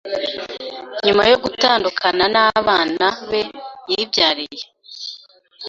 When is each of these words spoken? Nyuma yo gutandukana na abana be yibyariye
Nyuma 1.05 1.23
yo 1.31 1.37
gutandukana 1.43 2.23
na 2.33 2.41
abana 2.59 3.07
be 3.29 3.41
yibyariye 3.89 4.63